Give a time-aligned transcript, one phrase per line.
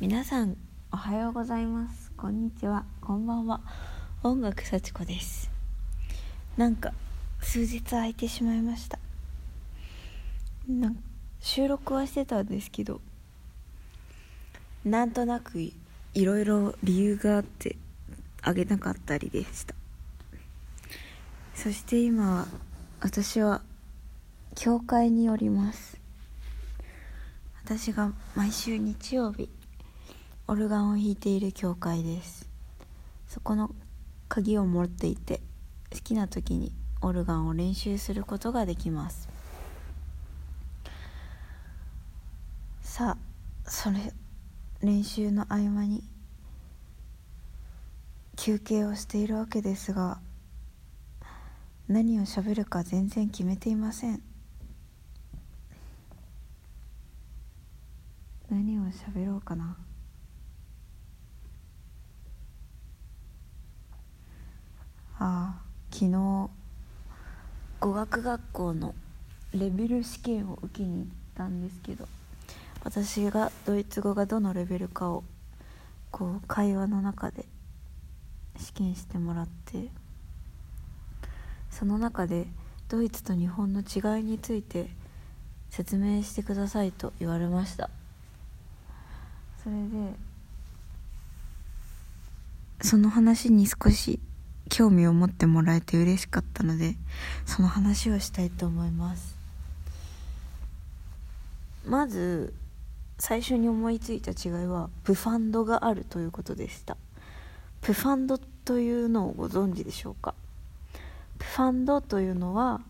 [0.00, 0.56] 皆さん
[0.92, 2.12] おはようございます。
[2.16, 2.84] こんにちは。
[3.00, 3.60] こんばんは。
[4.22, 5.50] 音楽幸子です。
[6.56, 6.92] なんか
[7.40, 9.00] 数日空いてしまいました。
[10.68, 11.02] なん
[11.40, 13.00] 収録はしてたんですけど
[14.84, 15.74] なんとなくい
[16.14, 17.74] ろいろ理由があって
[18.42, 19.74] あげなかったりでした。
[21.56, 22.46] そして今は
[23.00, 23.62] 私は
[24.54, 25.98] 教会におります。
[27.64, 29.50] 私が毎週日曜日
[30.50, 32.48] オルガンを弾いている教会です。
[33.26, 33.70] そこの
[34.30, 35.42] 鍵を持っていて
[35.92, 39.28] 好きな時にオルガンを練習することができます。
[42.80, 43.98] さあそれ
[44.80, 46.02] 練習の合間に
[48.36, 50.18] 休憩をしているわけですが
[51.88, 54.22] 何を喋るか全然決めていません。
[58.50, 59.76] 何を喋ろうかな。
[65.20, 66.10] あ昨日
[67.80, 68.94] 語学学校の
[69.52, 72.06] レベル試験を受けに行ったんですけど
[72.84, 75.24] 私がドイツ語がどのレベルかを
[76.10, 77.44] こう会話の中で
[78.58, 79.88] 試験してもらって
[81.70, 82.46] その中で
[82.88, 84.88] ドイツと日本の違いについて
[85.70, 87.90] 説明してくださいと言われました。
[89.62, 90.14] それで
[92.80, 94.18] その話に少し
[94.68, 96.96] 興味を持ってもらえて嬉しかったので
[97.46, 99.36] その話をしたいと思います。
[101.86, 102.52] まず
[103.18, 106.96] 最初に思いついた違いはプファンドがあるということでした。
[107.80, 110.34] プファンドというのをご存知でしょうか？
[111.38, 112.80] プファンドというのは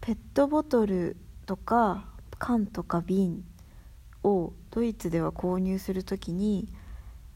[0.00, 2.04] ペットボトルとか
[2.38, 3.44] 缶とか瓶
[4.22, 6.68] をドイツでは購入するときに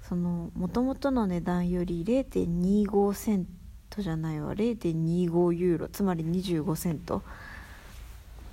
[0.08, 3.46] その元々の値段より0.25セン
[3.88, 4.54] トじゃないわ。
[4.54, 7.22] 0.25ユーロつまり25セント。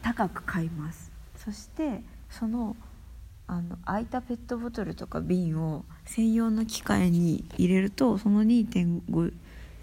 [0.01, 1.11] 高く買います。
[1.35, 2.75] そしてその
[3.47, 9.33] あの空いたペットボトルとか瓶を専用の機械に入れるとその2.5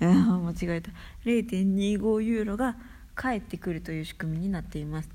[0.01, 0.91] あ間違えた。
[1.25, 2.77] 0.25ユーロが
[3.15, 5.09] 返ってくるという仕組みになっています。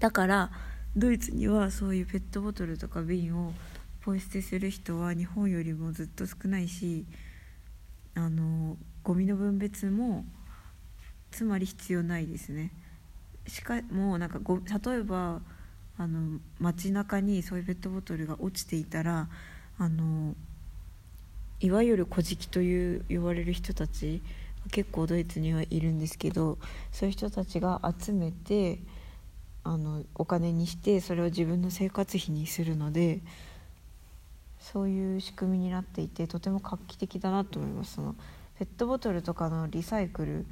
[0.00, 0.50] だから
[0.96, 3.52] ドイツにはそういうペットボトルとか瓶を
[4.00, 7.04] ポイ捨てする人は日本よりもずっと少ないし
[8.14, 10.24] あのゴミの分別も
[11.30, 12.72] つまり必要ないですね。
[13.46, 15.40] しかもなんかご例えば
[15.96, 19.28] あの街中にそういうペットボトルが落ちていたら
[19.78, 20.34] あの
[21.60, 24.22] いわゆる小じという呼ばれる人たち
[24.70, 26.58] 結構ドイツにはいるんですけど
[26.92, 28.78] そういう人たちが集めて
[29.64, 33.20] あのお金にしてそれを自分の生活費にするので
[34.60, 37.94] そういう仕組みになっていてとても画期的だなと思います。
[37.94, 38.14] その
[38.58, 40.46] ペットボトルとかのリサイクル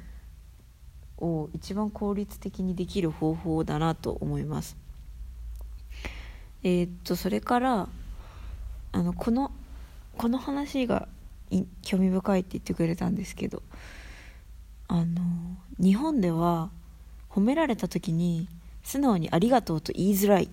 [1.17, 4.77] を一番効率的にできる方法だなと思います。
[6.63, 7.89] えー、っとそれから
[8.91, 9.51] あのこの
[10.17, 11.07] この話が
[11.81, 13.61] 興味深いって言ってくれたんですけど
[14.87, 15.21] あの
[15.79, 16.71] 日本では
[17.29, 18.47] 褒められた時に
[18.83, 20.49] 素直に「ありがとう」と言いづらい。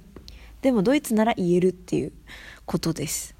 [0.60, 2.12] でもドイツなら言えるっていう
[2.65, 3.34] ことです。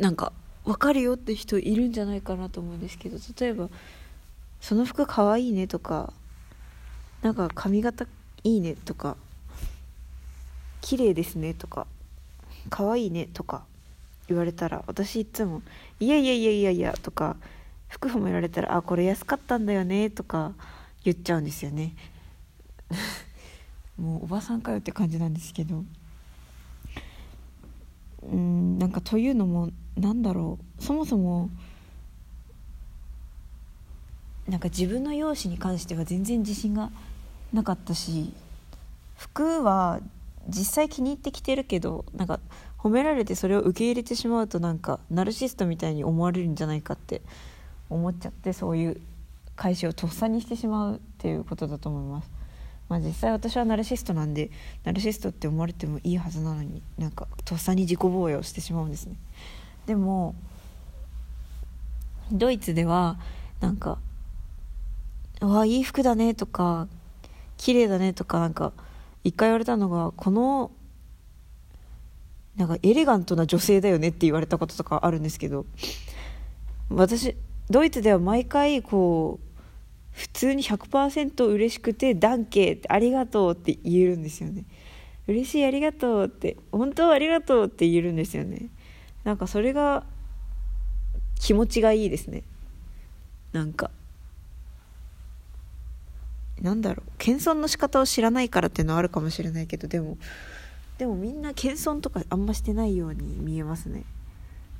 [0.00, 0.32] なんか
[0.64, 3.68] 分かるよって人いるんじゃないかなと思うんですけど例えば
[4.60, 6.12] 「その服かわいいね」とか
[7.22, 8.06] 「なんか髪型
[8.44, 9.16] いいね」とか
[10.82, 11.86] 「綺麗ですね」とか
[12.68, 13.64] 「かわいいね」とか
[14.28, 15.62] 言われたら私いつも
[16.00, 17.36] 「いやいやいやいやいや」とか
[17.88, 20.52] 服褒められたら「あこれ安かったんだよね」とか
[21.04, 21.94] 言っちゃうんですよね。
[23.96, 25.84] もうおばさんかよって感じなんですけど。
[28.30, 31.50] うんなんかというのもなんだろうそもそも
[34.48, 36.90] なんか自分の容姿に関しては全然自信が
[37.52, 38.32] なかったし
[39.16, 40.00] 服は
[40.48, 42.38] 実際気に入ってきてるけどなんか
[42.78, 47.22] 褒められてそれを受け入れてしまうとなんかナルシストみたいに思われるんじゃないかって
[47.90, 49.00] 思っちゃってそういう
[49.56, 52.35] 返しをとっさにしてしまうっていうことだと思います。
[52.88, 54.50] まあ、実際私はナルシストなんで
[54.84, 59.16] ナルシストって思われてもいいはずなのになんかとっさに自己防衛をしてしまうんですね。
[59.86, 60.34] でも
[62.30, 63.18] ドイツでは
[63.60, 63.98] なんか
[65.40, 66.88] 「わあいい服だね」とか
[67.56, 68.72] 「綺麗だね」とかなんか
[69.24, 70.70] 一回言われたのがこの
[72.56, 75.66] なんかエレガントな女性だよねって言われたこととかあるんですけど
[76.88, 77.36] 私
[77.68, 79.55] ドイツでは毎回こう
[80.16, 84.64] 普通に100%嬉しくて「ダンケありがとう」って言えるんですよね。
[85.26, 88.70] 嬉しいありがとうって本当ありがとうって言えるんですよね。
[89.24, 90.06] なんかそれが
[91.38, 92.44] 気持ちがいいですね。
[93.52, 93.90] なんか。
[96.62, 97.12] なんだろう。
[97.18, 100.16] 謙遜の仕方を知らないからっていうのはあるかもしれないけどでも
[100.96, 104.04] でもみんな謙遜とかあんましてないように見えますね。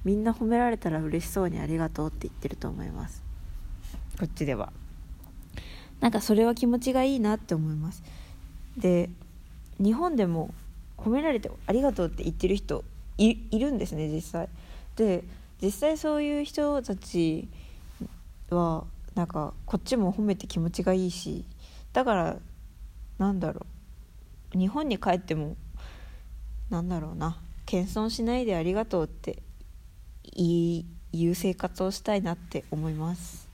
[0.02, 3.22] みんな褒められたら嬉しそうにありがとうって言ってると思います。
[4.18, 4.72] こっちでは。
[6.00, 8.02] なんかそれは気持ちがいいなって思います。
[8.76, 9.10] で
[9.78, 10.54] 日本でも
[10.96, 12.84] 褒められてありがとうって言ってる人
[13.18, 14.48] いるんですね実際。
[14.96, 15.24] で
[15.62, 17.48] 実際そういう人たち
[18.50, 18.84] は
[19.14, 21.44] なんかこっちも褒めて気持ちがいいし
[21.92, 22.36] だから
[23.18, 23.66] なんだろ
[24.54, 24.58] う。
[24.58, 25.56] 日本に帰っても
[26.70, 27.38] なんだろうな。
[27.64, 29.42] 謙遜しないでありがとうって
[30.32, 30.84] 言
[31.30, 33.45] う生活をしたいなって思います。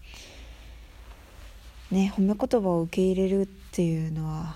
[1.93, 4.55] ね褒め言葉を受け入れるっていうのは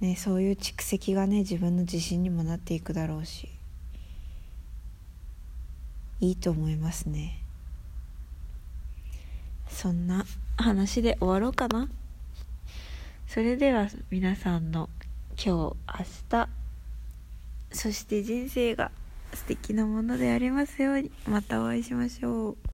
[0.00, 3.48] ねそういう蓄積がね自分の自信にもなっていくだろうし
[6.20, 7.38] いいと思いますね。
[9.68, 10.24] そんな
[10.56, 11.88] 話で終わろうかな。
[13.28, 14.88] それでは皆さんの
[15.36, 15.76] 今日明
[16.28, 16.48] 日
[17.70, 18.90] そして人生が
[19.34, 22.58] 素敵なものでありますようにまたお会いしましょう。